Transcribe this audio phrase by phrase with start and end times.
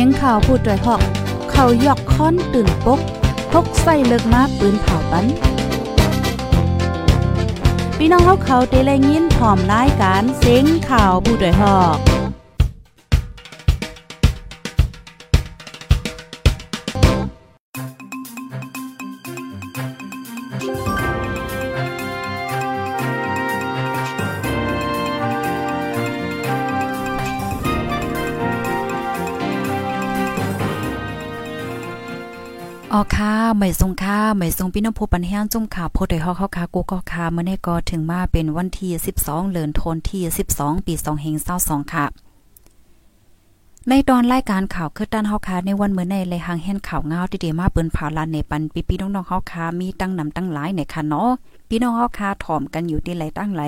[0.00, 1.02] สียงข่าวพูดด้วยหอก
[1.50, 3.00] เขายอกค้อนตื่นปก
[3.52, 5.26] พกใส่เลิกมาปืนเผาปัน
[7.98, 12.17] พี่น้องเขาเขาเตะแลยินพร้อมรายการเสียงข่าวผู้ด้วยหอก
[32.98, 40.22] ออค่ะไม่ทรงค่ะไม่ทรงพี่น้องผู้ปันแห้งจุ่มข่าวโพดยฮอกเข้าค่ะกูก็ค่ะเมื่อนี้ก็ถึงมาเป็นวันที่ 12เดือนธันที่
[40.54, 40.94] 12 ปี
[41.44, 42.04] 2522ค่ะ
[43.88, 51.30] ในตอนรายการข่าวคือด้านเฮาคาในวันเมื้อในเลยหางแห่นข่าวเงาที่ดีมาเปิ้นผ่าลานในปันปีพี่น้องๆเฮาคามีตั้งนำตั้งหลายในค่ะเนาะ
[51.68, 53.62] พี่น้องเฮาคาถ่อมกันอยู่ที่ไหลตั้งไหล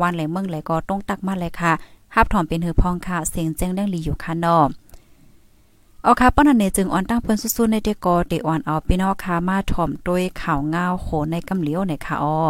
[0.00, 1.72] วันไหลเมืองไหลก็ต้องตักมาเลยค่ะ
[2.14, 4.83] ฮับถ่อมเป็นหือพองค่ะเสียงแจ้งเรื่องลีอยู่ค่ะเนาะ
[6.04, 12.40] เอาค่ะป้อนันเนจึงอ่อนตั้งเพิ่นสู้ๆในเดกอเตอ่อนเอาพี่น้องค่ะมาถ่อมด้วยข่าวงาวโหในกำเหลียวในค่ะอ้อ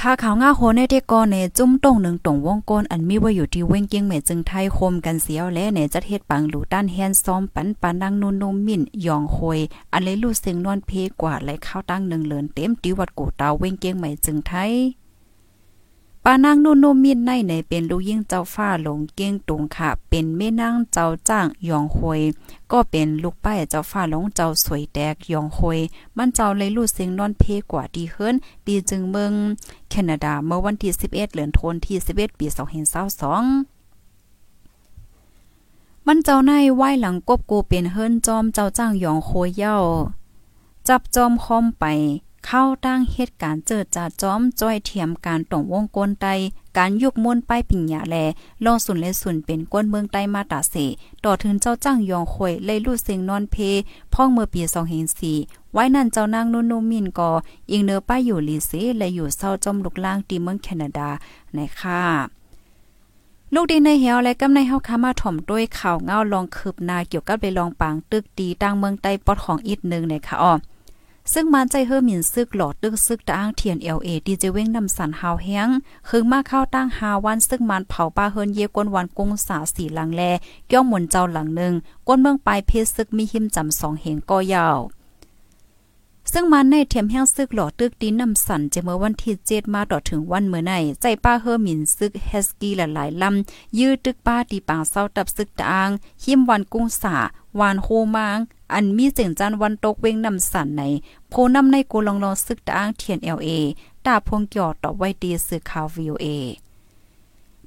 [0.00, 9.60] ค่าข่าวง่าโหในเดกอในจุ้มตรงหนึ่งตรงวงกลอันมีไว่าอยู่ที่เว้งเกียงเมจึงไทยคมกันเสียวและในจัดเฮ็ดปังหลูด้านแฮนซ้อมปันปานังนุ่นนมมิ่นยองโหย
[9.92, 14.72] อันเลยลู่เสียงนอนเพกว่าไหลข้าวตั้งหนึ่งเลินเต็มติวัดกูตาเว้งเกียงเมจึงไทย
[16.24, 22.20] ปานางนุ่นมมีดในในเป็นลูกยิ่งเจ้าฟ้าหลงเก้งตุงค่ะ เป็นแม่นางเจ้าจ้างยองหวย
[22.72, 25.78] ก็เป็นลูกป้ายเจ้าฟ้าหลงเจ้าสวยแตกยองหวย
[26.16, 28.34] มันเจ้าเลยลูดเสียงนอนเพกว่าดีเฮิรน
[28.66, 29.32] ดีจึงเมือง
[29.90, 32.56] แคนาดาเมื่อวันที่ 11 เดือนธันวาคมที่ 11 ปี 2022
[36.06, 39.76] มันเจ้าในไหว้หลังกบกูเป็นเฮิรนจอมเจ้าจ้างยองโคยเย้า
[40.88, 41.84] จับจอมคอมไป
[42.46, 46.26] เข้าตั้งเหตุการณ์เจิดจ่าจ้อมจ้อยเทียมการตรงวงกลไต
[46.78, 48.16] การยุกมนป้ายปิญญาแล
[48.64, 50.74] ลองสุนและสุนเป็นก้นเมืองใต้มาตาเส
[51.24, 53.56] ต่อถึงเจ้าจ้างยองควยเลยลู่เสียงนอนเพ
[54.14, 54.62] พ่องเมื่อปี
[55.16, 57.30] 2004ไว้นั่นเจ้านางนุ่นมินก็
[57.70, 61.08] อิงเนอป้ายอยู่ลีเซและอยู่เศร้าจอมลุกล่างตีเมืองแคนาดา
[61.54, 62.02] ในค่ะ
[63.54, 70.52] ลูกดีในเหียวและกำในเฮาคามาถ่อมด้วยข่าวเงาลองคืบนาเกี่ยวกับไปลองปางตึกดีตั้งเมืองใต้ปอดของอีกนึงในค่ะอ้อ
[71.32, 75.68] ซึ่งมันใจเฮอหมินซึกหลอดตึกซึกตะอ้างเทียน LA ดีเจเว้งนำสันหาวแห้ง
[76.08, 80.22] คึงมาเข้าตั้งหาวันซึ่งมันเผาป้าเฮินเยกวนวันกงสาสีหลังแล
[80.72, 81.72] ย่อมหมุนเจ้าหลังหนึ่ง
[82.06, 84.80] ก้นเมืองปลายเพศซึกมีหิมจำสองเหงก็ยาว
[86.32, 95.88] ซึ่งมันในเทียมแห้งซึกหลอดตึกดินนำสันจะเมื่อวันที่เจ็ดมาต่อถึงวันเมื่อใน ใจป้าเฮอหมินซึกเฮสกี้หลายๆลำยื้อตึกป้าตีปางเศร้าตับซึกตาง
[96.24, 97.16] หิมวันกุ้งสา
[97.58, 98.38] วานโฮมาง
[98.72, 100.82] อันมีเสียงจันวันตกเวงนำสันใน
[101.28, 103.50] โพนำในกูลองลองซึกตางเทียน LA
[104.06, 106.26] ตาพงเกี่ยวต่อไว้ดีสื่อข่าว VOA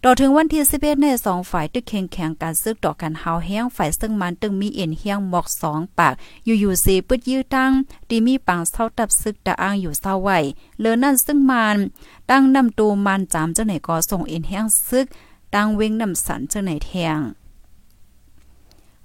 [0.06, 6.14] ต่อถึงวันที่11ในสองฝ่ายตึกแข่งแข่งการซึกต่อกันหาวแห้งฝ่ายซึ่งมันตึงมีเอ็นเฮียงหมอกสองปาก
[6.46, 7.72] อยู่ๆเสปึดยื้อตั้ง
[8.10, 10.40] ดีมีปางเศร้าตับซึกตะอ้างอยู่เศร้าไว้
[10.80, 11.78] เลอนั่นซึ่งมัน
[12.30, 15.06] ตั้งนำตูมันจามเจ้าไหนก็ส่งเอ็นเฮียงซึก
[15.54, 17.20] ตั้งเว้งนำสันเจ้าไหนแทง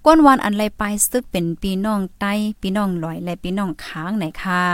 [0.06, 4.64] ก้นวันอันไรไปซึกเป็นปีน้องใต้ปีน้องลอยและปีน้องค้างไหนค่ะ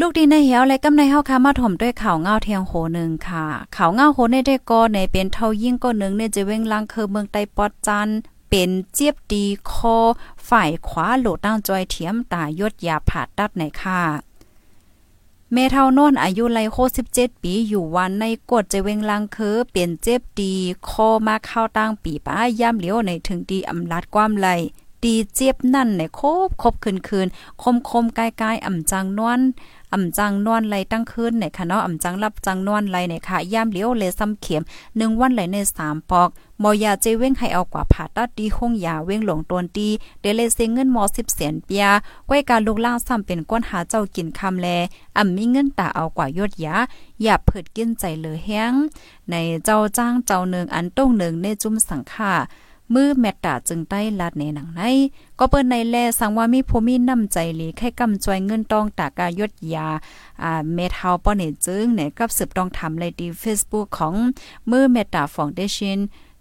[0.00, 3.46] ลูกดีในเหี่ยวและกำในเฮาค่ะมาถ่มด้วยข่าวเงาเทียงโหนึงค่ะ
[3.76, 8.08] ข่าวเงาโหในได้ก็ในเป็นเท่ายิ่งก็นึงเนี่ยจะเว้งลังคือเมืองใต้ปอดจัน
[8.48, 9.96] เป็นเจี๊ยบดีคอ
[10.48, 14.27] ฝ่ายขวาโหลดตั้งจอยเทียมตายดยาผ่าตัดไหนค่ะ
[15.52, 16.76] เมเท่านนอายุไลโค
[17.12, 20.54] 17ปีอยู่วันในกดจเวงลังคือเปลี่ยนเจ็บดี
[20.88, 24.48] คอมาเข้าตั้งปีป้าย่ำเหลียวในถึงดีอำลัดความไหล
[25.02, 27.26] ตีเจ็บนั่นในโคบคบคืนคืน
[27.62, 29.40] คมคมกายกายอ่ำจังนวน
[29.92, 34.62] อ่ำจังนวนไหลตั้งคืนในค่ะเนาะอ่ำจังรับจังนวนไหลในค่ะย่ำเหลียวเลซ้ำเข็ม
[34.96, 36.28] หนึ่งวันไหลในสามปอก
[36.62, 39.88] มอยาเจเว้งให้เอากว่าผ่าตัดดีห้องยาเว้งหลงตนตี
[40.20, 41.86] เดเลเซเงินมอสิบเสียนเปีย
[42.28, 44.68] ก้อยการลูกล่างซ้ำเป็นก้นหาเจ้ากินคำแล
[45.16, 46.76] อ่ำมีเงินตาเอากว่ายอดยา
[47.22, 48.72] อย่าเผิดกินใจเหลือแห้ง
[49.30, 49.34] ใน
[49.64, 52.34] เจ้าจ้างเจ้าหนึ่งอันต้งหนึ่งในจุ่มสังค่า
[52.94, 54.82] มือแมตตาจึงได้ลาดในหนังใน
[55.38, 59.88] ก็เปิ้นในแลสังว่ามีผู้มีน้ำใจหลีให้กำจวยเงินตองตากายดยา
[60.42, 64.14] อ่าเมทาวป้อเนจึงเนี่ยกับสืบต้องทำเลยดี Facebook ของ
[64.70, 66.00] มือเมตตาฟองเดชิน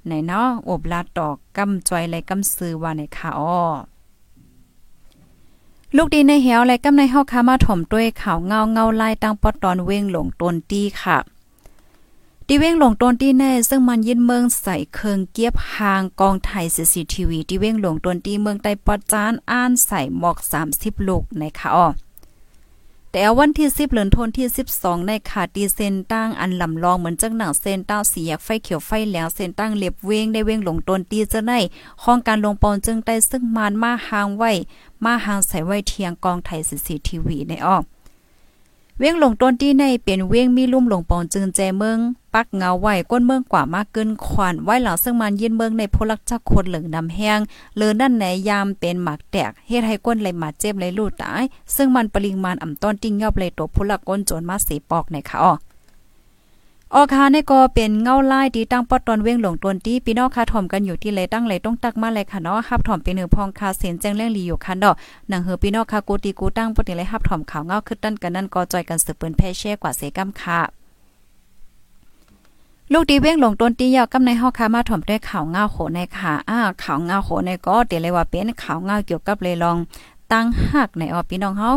[0.10, 3.60] ในเนาะอบลาดอกกำจวยและกำซื้อว่าในค่ะอ้อ
[5.96, 11.18] ลูกดีในเหวและกำในเฮาคามาถ่มด้วยข่าวเงาเงาลายตั้งปอตอนเว้งหลงตนตี้ค่ะ
[12.48, 20.38] ดีเว้งหลงตนที่แน่ซึ่งมันยินเมืองใส่เคิงเกียบหางกองไทยซีซีทีวีดีเว้งหลงตนที่เมืองใต้ปอจานอ่านใส่หมอก
[20.72, 21.88] 30 ลูกในค่ะอ้อ
[23.20, 24.48] แต่วันที่ 10เหลือนทนที่
[24.78, 31.60] 12 ในขาดีเซนตั้งอันลำลองเหมือนจังหนังเซนต้าสีแยกไฟเขียวไฟแล้วเซนตั้งเล็บเวงได้เวงหลงตนตีจะได้
[32.04, 34.52] ห้องการลงปอนจึงได้ซึ่งมานมาหางไว้
[35.04, 37.78] มาหางใส่ไว้เทียงกองไทยสีทีวีในอ้อ
[39.00, 41.98] เวียงหลงต้นที่ในเป็นเวียงมีลุ่มหลงปองจึงแจเมือง
[42.34, 47.40] ปักเงาไหวก้นเมืองกว่ามากเกินขวานไหวหลังซึ่งมันยินเมืองในพลักจักคนเหลืองดำแห้ง
[47.78, 51.44] เลือนั่นไหนยามเป็นหมากแตกเฮ็ดให้ก้นไหลมาเจ็บไหลลูดตาย
[51.76, 55.54] ซึ่งมันปริมาณอ่ำต้นติ้งยอบเลยตัวพลักก้นโจรมาสีปอกในค่ะอ้อ
[56.96, 64.96] ออคาในก็เป็นเงาไลายที่ตั้งปอดตอนเว้งหลงตนที่พี่น้องคาถ่อมกันอยู่ที่เลยตั้งเลยต้องตักมาเลยค่ะเนาะฮับถ่อมเป็นหือพองคาเสียนแจ้งเรื่องลีอยู่คันดอก
[65.30, 70.60] หนังเฮอพี่น้องคากูตีกูตั้งปอดเลยฮับถ่อมข่าวเงาขึ้นตั้นกันนั่นก็จอยกันสืบเปิ้นแพ่แช่กว่าเสกำค่ะ
[72.94, 79.78] ลูกดีเว้งหลงต้นตียาวกำในเฮาคามาถ่อมด้วยข่าวเงาโหในค่ะอ้าข่าวเงาโหในก็เดี๋ยวเลยว่าเป็นข่าวเงาเกี่ยวกับเลยลอง
[80.32, 81.72] ตั้งหักในออพี่น้องเฮา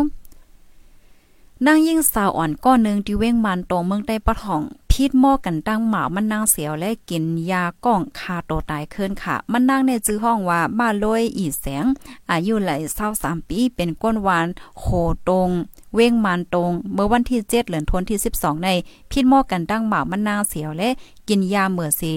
[1.65, 4.61] นางยิ่งสาวอ่อนก้อนหนึ่งที่เว้งมันโตเมืองใต้ปะทอง
[4.91, 11.85] พิษหม้อกันตั้งหมามันนางเสียวและกินยาก้องคาโตตายขึ้นค่ะ มันนางในจื้อห้องว่าบ้าลอยอีแสง
[12.31, 14.47] อายุไหลเศร้าสามปีเป็นก้นวาน
[14.79, 14.85] โห
[15.27, 15.49] ตรง
[15.93, 18.69] เว้งมันตรง เมื่อวันที่เจ็ดเหลือนทนที่สิบสองใน
[19.11, 20.89] พิษหม้อกันตั้งหมามันนางเสียวและ
[21.27, 22.13] กินยาเหมือสี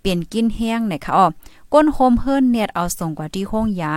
[0.00, 1.26] เปลี่ยนกินแห้งในค่ะอ๋อ
[1.72, 3.94] ก้นโฮมเฮิรนเนียดเอาส่งกว่าที่ห้องยา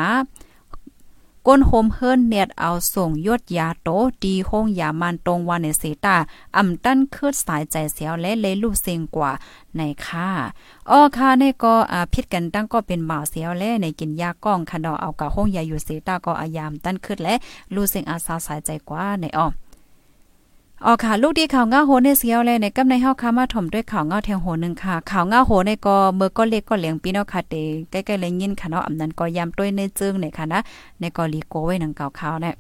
[1.52, 3.90] ก้นโฮมเฮิรนเน็ตเอาส่งยดยาโต
[4.24, 6.16] ดีห้องยามันตรงวันในเซตา
[6.58, 9.32] อ่ำตั้นคืดสายใจเสียวและเลลูกเซงกว่า
[9.78, 10.30] ในค่า
[10.90, 17.36] อ้อค่ะในก็อ่าพิษกันตั้งก็เป็นบ่าเสียวและในกินยาก้องคันดอเอากะห้องยาอยู่เซตาก็อายามตั้นคืดและ
[17.74, 19.48] ลูกเซงอาสาสายใจกว่าในอ้อ
[20.86, 27.56] อ๋อค่ะ ลูกดีข่าวง้าโหในเสียวเลยในกำในเฮาคามาถ่อมด้วยข่าวง้าแทงโหนึงค่ะ ข่าวง้าโหในก็เมื่อก็เล็กก็เหลียงปีเนาะค่ะเต
[27.92, 30.60] ใกล้ๆเลยยินค่ะเนาะอำนั้นก็ยามต้วยในจึงในค่ะนะ
[31.00, 32.56] ในก็ลีโกไว้หนังเก่าข่าวเนี่ย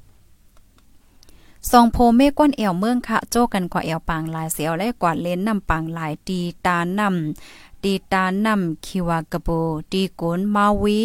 [1.72, 9.50] สองโพเมก้นเอวเมืองค่ะ โจกันกว่าเอวปางลายเสียวและกว่าเลนนำปางลายตีตานำตีตานำคิวากะโบ
[9.92, 11.00] ตีกุนมาวี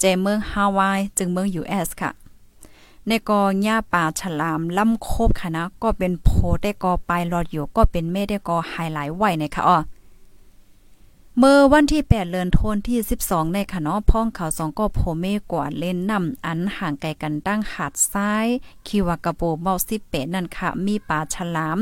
[0.00, 2.10] เจเมืองฮาวายจึงเมือง US ค่ะ
[3.08, 6.28] ในกอหญ้าป่าฉลามล่ำโคบค่ะนะ ก็เป็นโพ
[6.62, 9.78] ได้กอปลายรอดอยู่ก็เป็นเมได้กอไฮไลท์ไว้นะคะอ๋อ
[11.38, 18.46] เมื่อวันที่ 8เดือนธันที่ 12 ในค่ะเนาะพ้องเขาสองก็โพเมกว่าเล่นนำอันห่างไกลกันตั้งหาดซ้าย
[18.86, 19.74] คิวากะโบเมา
[20.04, 21.78] 18นั่นค่ะ มีปลาฉลาม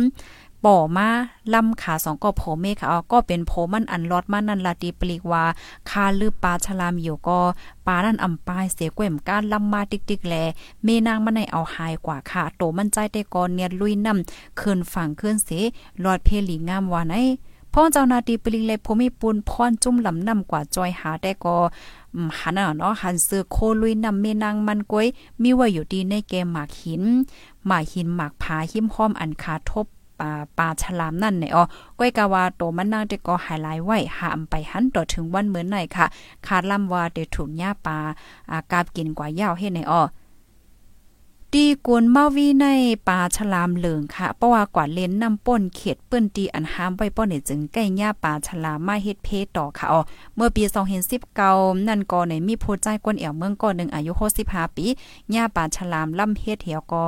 [0.64, 1.08] ป่อมา
[1.54, 5.44] ลำขาสองก็โผเมค่ะก็เป็นโผมันอันลอดมานันลาดีปลีกว่า
[5.90, 7.40] คาลือปลาฉลามอยู่ก็
[7.86, 10.34] ปลานั่นอำปายเสียกวมกานลำมาติ๊กๆแล
[10.84, 15.48] เมนางมันในเอาหายกว่าค่ะโตมันใจได้ก่อนเนียลุยนำคืนฝั่งคืนเส
[16.04, 17.16] ลอดเพลีงามว่าไหน
[17.76, 21.56] พ่อเจ้านาตีปลิงเลยพมีปูนพรจุ่มลำนำกว่าจอยหาได้ก็
[22.38, 25.06] หันเนาะหันเสือโคลุยนำเมนางมันก้อย
[25.42, 27.02] มีไว้อยู่ดีในแกมหมากหิน
[27.66, 29.86] หมากหินหมากผาหิมห้อมอันคาทบ
[30.20, 31.64] ปลาปลาฉลามนั่นเนี่ยอ๋อ
[31.98, 36.06] ก้อยกาวาโตมันนางได้ก็หายไลไว้หามไปหันต่อถึงวันเหมือนไหนค่ะ
[36.46, 37.98] คาดลำว่าเดถูกหญ้าปลา
[38.50, 40.02] อากาบกินกว่ายาวเฮ็ดในอ๋อ
[41.58, 42.66] ตีกวนเมาวีใน
[43.08, 50.00] ปลาฉลามเหลืองค่ะ เพราะว่ากว่าเลนนำป้นเขตเปิ้นตีอันห้ามไว้ป้อนเนี่ยจึงใกล้หญ้าปลาฉลามมาเฮ็ดเพต่อค่ะอ๋อ
[50.36, 50.62] เมื่อปี
[51.24, 54.12] 2019นั่นก็ในมีผู้ใจกวนเอวเมืองก่อนหนึ่งอายุ
[54.44, 54.86] 65ปี
[55.30, 57.02] หญ้าปลาฉลามล่ำเฮ็ดเหี่ยวก็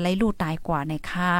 [0.00, 1.34] ไล่ลูกตายกว่าในค่ะ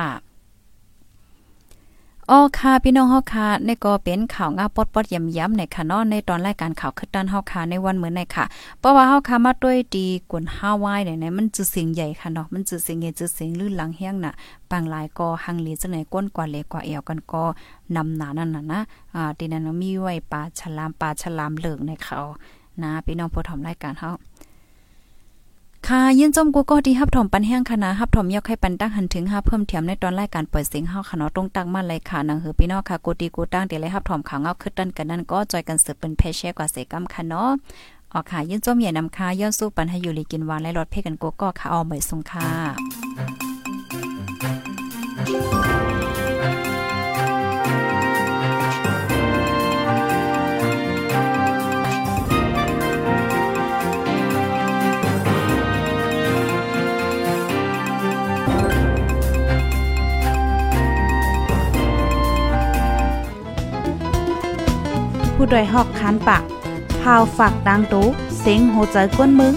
[2.32, 8.44] อ๋อค่ะพี่น้องเฮาค่ะในก็เป็นข่าวงาปดๆย้ำๆในค่ะเนาะในตอนรายการข่าวคือด้านเฮาค่ะในวันเหมือนในค่ะ
[8.80, 14.32] เพราะว่าเฮาค่ะมาด้วยดีกวนฮาวายเนี่ยมันจือสิ่งใหญ่ค่ะเนาะมันจือสิ่งใหญ่จือสิ่งลื่นหลังเฮียงน่ะ
[14.70, 17.44] บางหลายก็หังหลีจังไหนก้นกว่าเล็กกว่าเอวกันก็
[17.96, 18.80] นำหนานั่นน่ะนะ
[19.14, 22.18] อ่าที่นั้นมีไว้ปลาฉลามปลาฉลามเหลืองในเขา
[22.82, 24.10] นะพี่น้องผู้ทำรายการเฮา
[25.86, 37.50] ค่ะยินจมกูก็ที่ฮับถมปันแห้งคณะฮับถมยกให้ปันตั้งหันถึงฮับเพิ่มเทียมในตอนรายการเปิดเสียงเฮาค่ะเนาะตรงตั้งมาเลยค่ะนังหือพี่น้องค่ะกูตีกูตั้งเดี๋ยวเลยฮับถมข่าวเงาขึ้นดันกันนั่นก็จอยกันสืบเป็นเพชกว่าเสกำค่ะเนาะ
[38.12, 45.67] ออกค่ะยินจมใหญ่นำค่ะย้อนสู้ปันให้อยู่ลีกินวานและรถเพกันกูก็ค่ะเอาเหมยสงค่ะ
[65.48, 66.42] ผู้ดยหอกคันปาก
[67.00, 68.06] พาวฝากดังตู้
[68.40, 69.54] เซ็งโหใจกวนมึง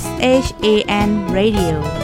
[0.00, 0.02] S
[0.44, 0.66] H A
[1.08, 2.03] N Radio